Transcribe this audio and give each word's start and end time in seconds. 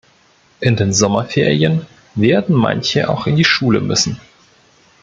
In 0.61 0.77
den 0.77 0.93
Sommerferien 0.93 1.85
werden 2.15 2.55
manche 2.55 3.07
auch 3.07 3.27
in 3.27 3.35
die 3.35 3.45
Schule 3.45 3.81
müssen. 3.81 4.19